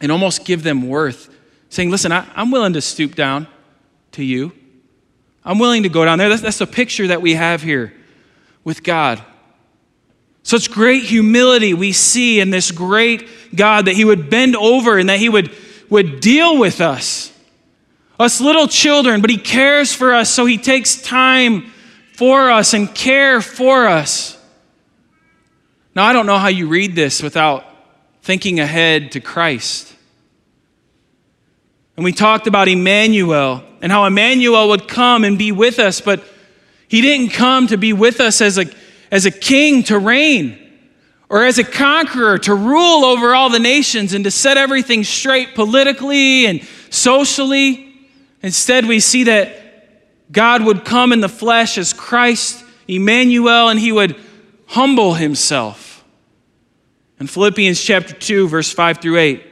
[0.00, 1.31] and almost give them worth
[1.72, 3.48] saying, Listen, I, am willing to stoop down
[4.12, 4.52] to you.
[5.42, 6.28] I'm willing to go down there.
[6.28, 7.94] That's, that's the picture that we have here
[8.62, 9.22] with God.
[10.42, 15.08] Such great humility we see in this great God that He would bend over and
[15.08, 15.50] that He would,
[15.88, 17.32] would deal with us,
[18.20, 21.72] us little children, but He cares for us, so He takes time
[22.12, 24.38] for us and care for us.
[25.94, 27.64] Now, I don't know how you read this without
[28.20, 29.92] thinking ahead to Christ.
[31.96, 36.24] And we talked about Emmanuel and how Emmanuel would come and be with us, but
[36.88, 38.66] he didn't come to be with us as a,
[39.10, 40.58] as a king to reign
[41.28, 45.54] or as a conqueror to rule over all the nations and to set everything straight
[45.54, 47.94] politically and socially.
[48.42, 49.58] Instead, we see that
[50.30, 54.16] God would come in the flesh as Christ, Emmanuel, and he would
[54.66, 56.04] humble himself.
[57.18, 59.51] In Philippians chapter 2, verse 5 through 8,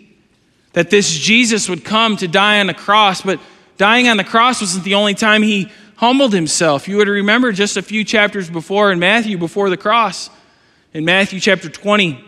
[0.73, 3.39] that this Jesus would come to die on the cross, but
[3.77, 6.87] dying on the cross wasn't the only time he humbled himself.
[6.87, 10.29] You would remember just a few chapters before in Matthew, before the cross,
[10.93, 12.23] in Matthew chapter 20,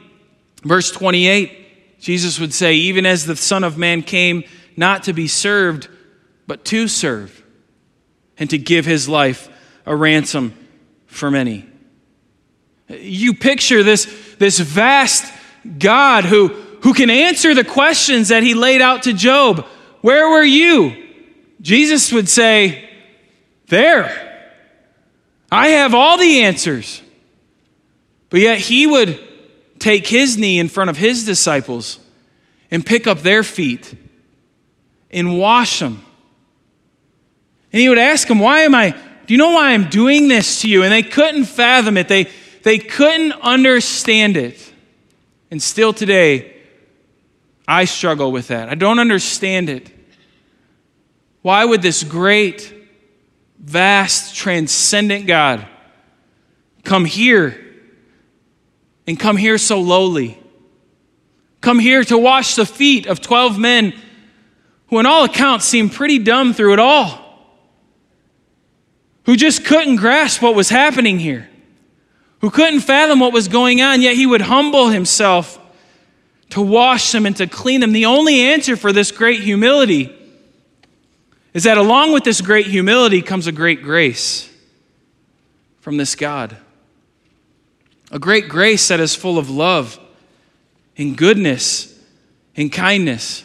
[0.64, 4.44] verse 28, Jesus would say, Even as the Son of Man came,
[4.78, 5.88] not to be served,
[6.48, 7.44] but to serve,
[8.38, 9.50] and to give his life
[9.86, 10.54] a ransom
[11.08, 11.66] for many.
[12.90, 14.06] You picture this,
[14.38, 15.32] this vast
[15.80, 16.50] God who,
[16.84, 19.66] who can answer the questions that he laid out to Job.
[20.02, 21.08] Where were you?
[21.62, 22.90] Jesus would say,
[23.68, 24.30] There.
[25.50, 27.02] I have all the answers.
[28.30, 29.20] But yet he would
[29.80, 32.00] take his knee in front of his disciples
[32.70, 33.96] and pick up their feet
[35.10, 36.04] and wash them.
[37.72, 38.92] And he would ask them, Why am I,
[39.26, 40.84] do you know why I'm doing this to you?
[40.84, 42.30] And they couldn't fathom it, they,
[42.64, 44.74] they couldn't understand it.
[45.50, 46.53] And still today,
[47.68, 48.70] I struggle with that.
[48.70, 49.90] I don't understand it.
[51.42, 52.74] Why would this great,
[53.60, 55.66] vast, transcendent God
[56.84, 57.60] come here
[59.08, 60.38] and come here so lowly?
[61.62, 63.94] Come here to wash the feet of 12 men
[64.88, 67.20] who, in all accounts, seemed pretty dumb through it all,
[69.26, 71.50] who just couldn't grasp what was happening here,
[72.42, 75.58] who couldn't fathom what was going on, yet he would humble himself
[76.54, 77.94] to wash them and to clean them.
[77.94, 80.16] The only answer for this great humility
[81.52, 84.48] is that along with this great humility comes a great grace
[85.82, 86.56] from this God.
[88.12, 90.00] A great grace that is full of love
[90.96, 92.00] and goodness
[92.56, 93.44] and kindness.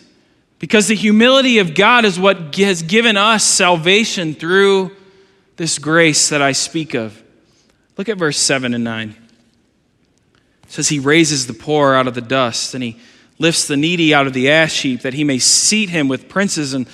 [0.58, 4.94] Because the humility of God is what has given us salvation through
[5.56, 7.22] this grace that I speak of.
[7.96, 9.27] Look at verse 7 and 9.
[10.68, 12.98] It says, He raises the poor out of the dust, and He
[13.38, 16.74] lifts the needy out of the ash heap, that He may seat him with princes
[16.74, 16.86] and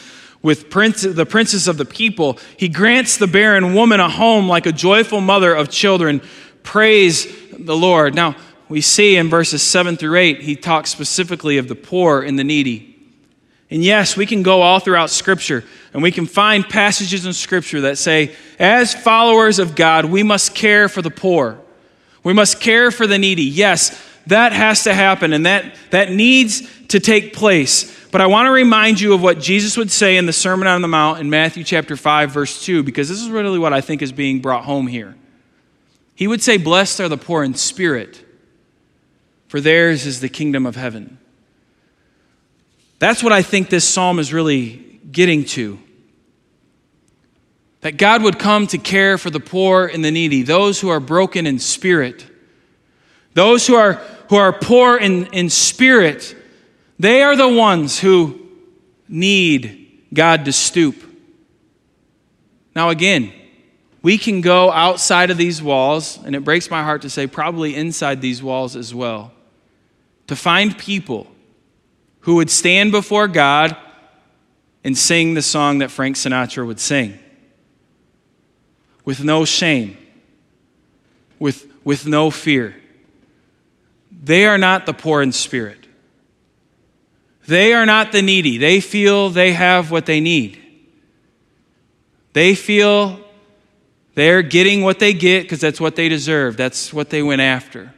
[0.43, 2.39] with prince, the princes of the people.
[2.57, 6.21] He grants the barren woman a home like a joyful mother of children.
[6.63, 8.15] Praise the Lord.
[8.15, 8.37] Now,
[8.69, 12.45] we see in verses 7 through 8, he talks specifically of the poor and the
[12.45, 12.95] needy.
[13.71, 17.83] And yes, we can go all throughout Scripture and we can find passages in Scripture
[17.83, 21.59] that say, as followers of God, we must care for the poor.
[22.25, 23.45] We must care for the needy.
[23.45, 27.95] Yes, that has to happen and that, that needs to take place.
[28.11, 30.83] But I want to remind you of what Jesus would say in the Sermon on
[30.83, 34.03] the Mount in Matthew chapter 5, verse 2, because this is really what I think
[34.03, 35.15] is being brought home here.
[36.15, 38.25] He would say, Blessed are the poor in spirit,
[39.49, 41.19] for theirs is the kingdom of heaven.
[43.01, 45.79] That's what I think this psalm is really getting to.
[47.85, 51.01] That God would come to care for the poor and the needy, those who are
[51.01, 52.27] broken in spirit.
[53.35, 56.35] Those who are, who are poor in, in spirit,
[56.99, 58.41] they are the ones who
[59.07, 60.97] need God to stoop.
[62.75, 63.31] Now, again,
[64.01, 67.77] we can go outside of these walls, and it breaks my heart to say, probably
[67.77, 69.31] inside these walls as well,
[70.29, 71.27] to find people
[72.21, 73.77] who would stand before God
[74.83, 77.19] and sing the song that Frank Sinatra would sing
[79.05, 79.97] with no shame,
[81.39, 82.75] with, with no fear.
[84.11, 85.87] They are not the poor in spirit.
[87.47, 88.57] They are not the needy.
[88.57, 90.61] They feel they have what they need.
[92.33, 93.21] They feel
[94.15, 96.57] they're getting what they get because that's what they deserve.
[96.57, 97.93] That's what they went after.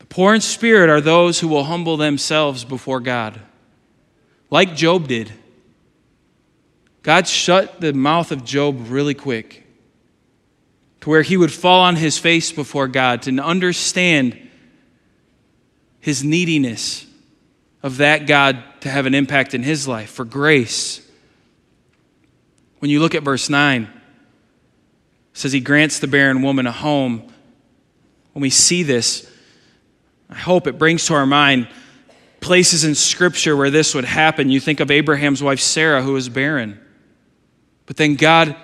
[0.00, 3.40] The poor in spirit are those who will humble themselves before God,
[4.50, 5.32] like Job did.
[7.04, 9.62] God shut the mouth of Job really quick
[11.02, 14.38] to where he would fall on his face before God to understand
[16.00, 17.06] his neediness
[17.82, 21.06] of that God to have an impact in his life for grace.
[22.78, 23.90] When you look at verse 9, it
[25.34, 27.30] says he grants the barren woman a home.
[28.32, 29.30] When we see this,
[30.30, 31.68] I hope it brings to our mind
[32.40, 34.50] places in Scripture where this would happen.
[34.50, 36.80] You think of Abraham's wife Sarah, who was barren.
[37.86, 38.56] But then God,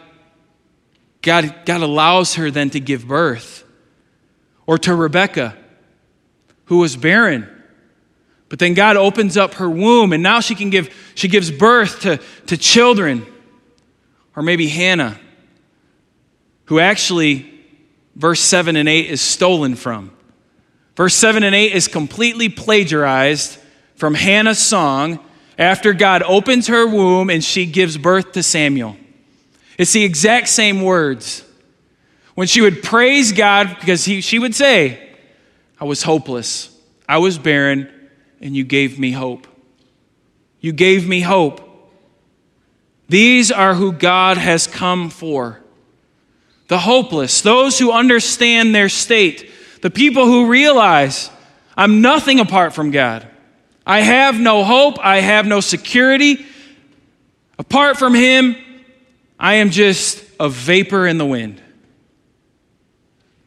[1.22, 3.64] God, God allows her then to give birth.
[4.66, 5.56] Or to Rebecca,
[6.66, 7.48] who was barren.
[8.48, 12.00] But then God opens up her womb, and now she can give, she gives birth
[12.00, 13.26] to, to children.
[14.36, 15.18] Or maybe Hannah,
[16.66, 17.52] who actually,
[18.14, 20.12] verse 7 and 8 is stolen from.
[20.96, 23.58] Verse 7 and 8 is completely plagiarized
[23.96, 25.18] from Hannah's song
[25.58, 28.96] after God opens her womb and she gives birth to Samuel.
[29.80, 31.42] It's the exact same words.
[32.34, 35.08] When she would praise God, because he, she would say,
[35.80, 36.78] I was hopeless,
[37.08, 37.90] I was barren,
[38.42, 39.46] and you gave me hope.
[40.60, 41.62] You gave me hope.
[43.08, 45.62] These are who God has come for
[46.68, 49.50] the hopeless, those who understand their state,
[49.80, 51.30] the people who realize
[51.74, 53.26] I'm nothing apart from God.
[53.86, 56.44] I have no hope, I have no security.
[57.58, 58.56] Apart from Him,
[59.41, 61.62] I am just a vapor in the wind.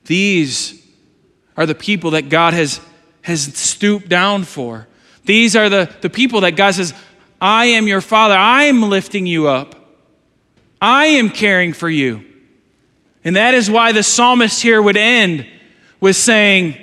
[0.05, 0.83] These
[1.55, 2.81] are the people that God has,
[3.21, 4.87] has stooped down for.
[5.23, 6.95] These are the, the people that God says,
[7.39, 8.35] I am your father.
[8.35, 9.75] I am lifting you up.
[10.81, 12.25] I am caring for you.
[13.23, 15.47] And that is why the psalmist here would end
[16.01, 16.77] with saying,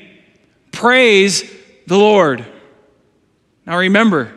[0.71, 1.53] Praise
[1.87, 2.47] the Lord.
[3.67, 4.33] Now remember,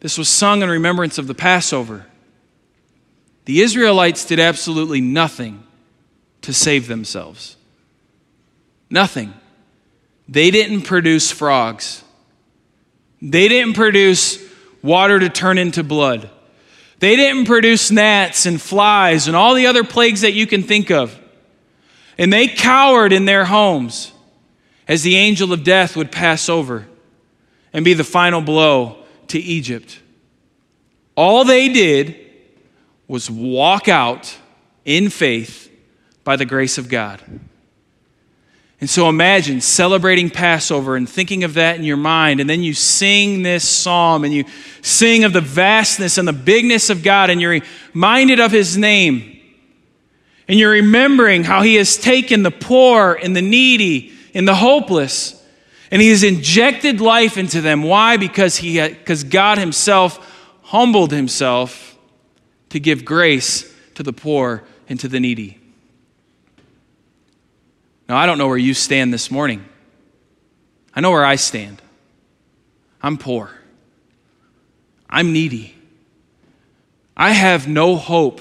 [0.00, 2.06] this was sung in remembrance of the Passover.
[3.50, 5.64] The Israelites did absolutely nothing
[6.42, 7.56] to save themselves.
[8.88, 9.34] Nothing.
[10.28, 12.04] They didn't produce frogs.
[13.20, 14.38] They didn't produce
[14.82, 16.30] water to turn into blood.
[17.00, 20.92] They didn't produce gnats and flies and all the other plagues that you can think
[20.92, 21.18] of.
[22.18, 24.12] And they cowered in their homes
[24.86, 26.86] as the angel of death would pass over
[27.72, 29.98] and be the final blow to Egypt.
[31.16, 32.29] All they did
[33.10, 34.38] was walk out
[34.84, 35.68] in faith
[36.22, 37.20] by the grace of God.
[38.80, 42.72] And so imagine celebrating Passover and thinking of that in your mind, and then you
[42.72, 44.44] sing this psalm and you
[44.80, 47.60] sing of the vastness and the bigness of God, and you're
[47.92, 49.40] reminded of His name.
[50.46, 55.44] And you're remembering how He has taken the poor and the needy and the hopeless,
[55.90, 57.82] and He has injected life into them.
[57.82, 58.18] Why?
[58.18, 61.89] Because, he because God Himself humbled Himself
[62.70, 65.58] to give grace to the poor and to the needy.
[68.08, 69.64] Now, I don't know where you stand this morning.
[70.94, 71.80] I know where I stand.
[73.02, 73.50] I'm poor.
[75.08, 75.76] I'm needy.
[77.16, 78.40] I have no hope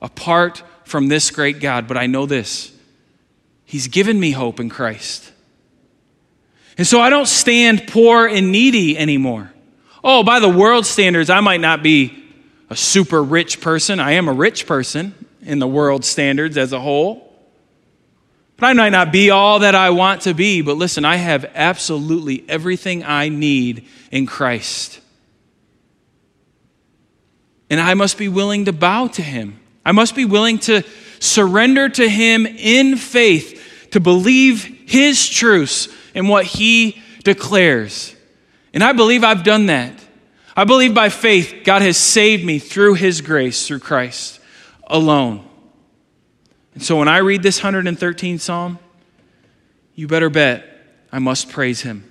[0.00, 2.72] apart from this great God, but I know this
[3.64, 5.32] He's given me hope in Christ.
[6.76, 9.52] And so I don't stand poor and needy anymore.
[10.04, 12.21] Oh, by the world standards, I might not be
[12.72, 14.00] a super rich person.
[14.00, 17.30] I am a rich person in the world standards as a whole.
[18.56, 21.44] But I might not be all that I want to be, but listen, I have
[21.54, 25.00] absolutely everything I need in Christ.
[27.68, 29.60] And I must be willing to bow to Him.
[29.84, 30.82] I must be willing to
[31.20, 38.16] surrender to Him in faith, to believe His truths and what He declares.
[38.72, 40.01] And I believe I've done that.
[40.56, 44.40] I believe by faith God has saved me through His grace, through Christ
[44.86, 45.48] alone.
[46.74, 48.78] And so when I read this 113th Psalm,
[49.94, 50.72] you better bet
[51.10, 52.10] I must praise him.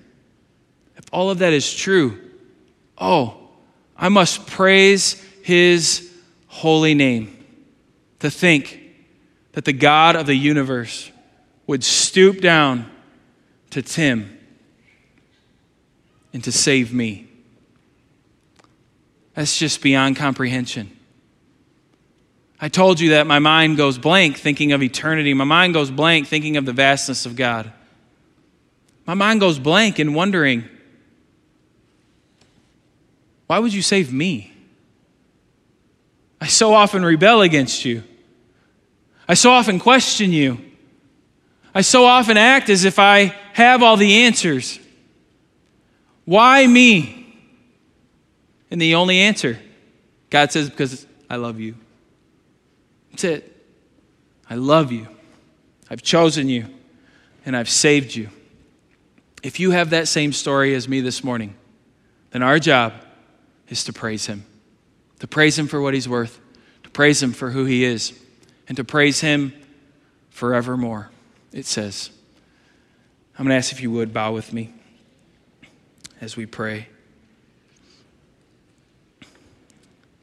[0.97, 2.19] If all of that is true,
[2.97, 3.37] oh,
[3.97, 6.11] I must praise his
[6.47, 7.37] holy name.
[8.19, 8.79] To think
[9.53, 11.11] that the God of the universe
[11.65, 12.89] would stoop down
[13.71, 14.37] to Tim
[16.31, 17.30] and to save me.
[19.33, 20.97] That's just beyond comprehension.
[22.59, 25.33] I told you that my mind goes blank thinking of eternity.
[25.33, 27.71] My mind goes blank thinking of the vastness of God.
[29.05, 30.65] My mind goes blank in wondering,
[33.47, 34.53] why would you save me?
[36.39, 38.03] I so often rebel against you.
[39.27, 40.59] I so often question you.
[41.73, 44.79] I so often act as if I have all the answers.
[46.25, 47.20] Why me?
[48.71, 49.59] And the only answer,
[50.29, 51.75] God says, because I love you.
[53.11, 53.65] That's it.
[54.49, 55.07] I love you.
[55.89, 56.67] I've chosen you,
[57.45, 58.29] and I've saved you.
[59.43, 61.55] If you have that same story as me this morning,
[62.31, 62.93] then our job
[63.67, 64.45] is to praise Him,
[65.19, 66.39] to praise Him for what He's worth,
[66.83, 68.17] to praise Him for who He is,
[68.69, 69.53] and to praise Him
[70.29, 71.11] forevermore,
[71.51, 72.09] it says.
[73.37, 74.73] I'm going to ask if you would bow with me
[76.21, 76.87] as we pray.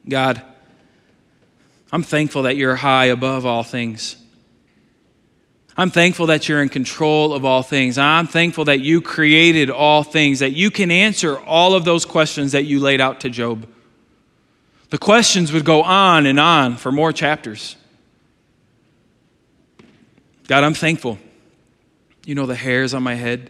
[0.09, 0.41] God,
[1.91, 4.15] I'm thankful that you're high above all things.
[5.77, 7.97] I'm thankful that you're in control of all things.
[7.97, 12.51] I'm thankful that you created all things, that you can answer all of those questions
[12.51, 13.65] that you laid out to Job.
[14.89, 17.77] The questions would go on and on for more chapters.
[20.47, 21.17] God, I'm thankful.
[22.25, 23.49] You know the hairs on my head,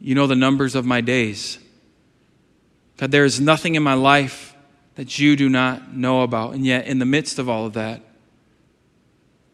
[0.00, 1.58] you know the numbers of my days.
[2.98, 4.51] God, there is nothing in my life
[4.94, 6.54] that you do not know about.
[6.54, 8.02] And yet, in the midst of all of that,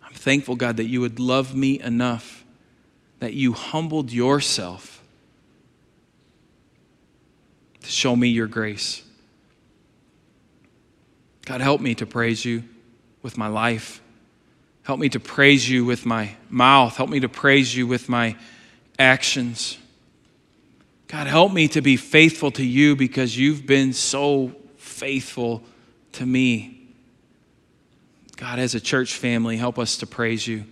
[0.03, 2.39] I'm thankful, God, that you would love me enough
[3.21, 5.03] that you humbled yourself
[7.83, 9.03] to show me your grace.
[11.45, 12.63] God, help me to praise you
[13.23, 14.01] with my life.
[14.83, 16.97] Help me to praise you with my mouth.
[16.97, 18.37] Help me to praise you with my
[18.99, 19.79] actions.
[21.09, 24.55] God, help me to be faithful to you because you've been so
[24.99, 25.63] faithful
[26.13, 26.81] to me.
[28.37, 30.65] God, as a church family, help us to praise you.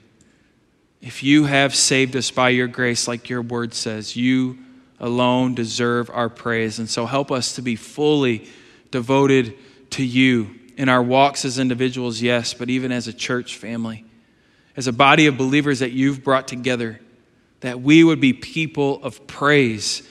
[1.00, 4.58] If you have saved us by your grace, like your word says, you
[4.98, 6.78] alone deserve our praise.
[6.78, 8.48] And so help us to be fully
[8.90, 9.54] devoted
[9.90, 14.04] to you in our walks as individuals, yes, but even as a church family,
[14.76, 17.00] as a body of believers that you've brought together,
[17.60, 20.06] that we would be people of praise.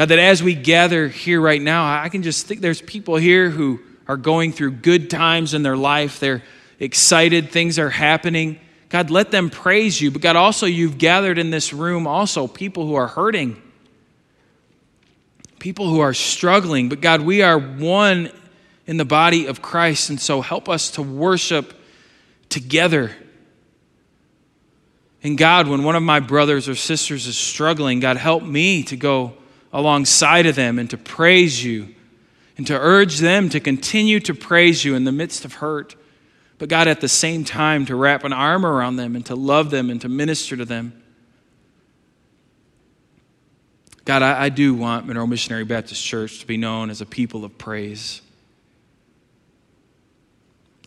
[0.00, 3.50] God, that as we gather here right now, I can just think there's people here
[3.50, 6.20] who are going through good times in their life.
[6.20, 6.42] They're
[6.78, 8.58] excited, things are happening.
[8.88, 10.10] God, let them praise you.
[10.10, 13.60] But God, also, you've gathered in this room also people who are hurting,
[15.58, 16.88] people who are struggling.
[16.88, 18.32] But God, we are one
[18.86, 20.08] in the body of Christ.
[20.08, 21.74] And so help us to worship
[22.48, 23.14] together.
[25.22, 28.96] And God, when one of my brothers or sisters is struggling, God, help me to
[28.96, 29.34] go
[29.72, 31.94] alongside of them and to praise you
[32.56, 35.96] and to urge them to continue to praise you in the midst of hurt.
[36.58, 39.70] But God, at the same time, to wrap an arm around them and to love
[39.70, 41.02] them and to minister to them.
[44.04, 47.44] God, I, I do want Monroe Missionary Baptist Church to be known as a people
[47.44, 48.20] of praise.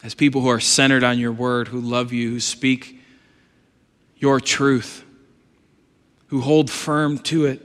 [0.04, 3.00] As people who are centered on your word, who love you, who speak
[4.18, 5.04] your truth,
[6.28, 7.62] who hold firm to it.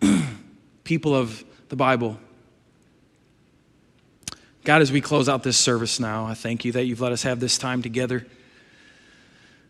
[0.84, 2.18] people of the Bible.
[4.64, 7.22] God, as we close out this service now, I thank you that you've let us
[7.22, 8.26] have this time together.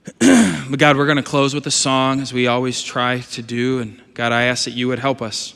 [0.19, 3.81] but God, we're going to close with a song as we always try to do.
[3.81, 5.55] And God, I ask that you would help us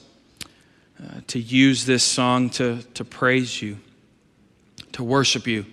[1.02, 3.78] uh, to use this song to, to praise you,
[4.92, 5.66] to worship you,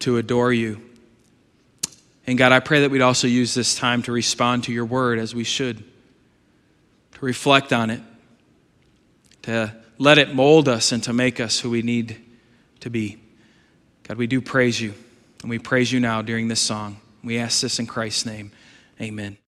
[0.00, 0.82] to adore you.
[2.26, 5.18] And God, I pray that we'd also use this time to respond to your word
[5.18, 5.82] as we should,
[7.24, 8.00] reflect on it,
[9.42, 12.20] to let it mold us and to make us who we need
[12.80, 13.18] to be.
[14.04, 14.94] God, we do praise you,
[15.42, 16.98] and we praise you now during this song.
[17.22, 18.52] We ask this in Christ's name.
[19.00, 19.38] Amen.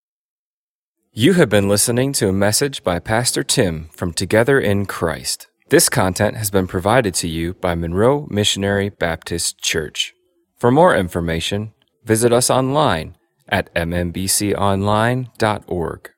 [1.12, 5.48] You have been listening to a message by Pastor Tim from Together in Christ.
[5.68, 10.14] This content has been provided to you by Monroe Missionary Baptist Church.
[10.56, 11.72] For more information,
[12.04, 13.16] visit us online
[13.48, 16.10] at mmbconline.org.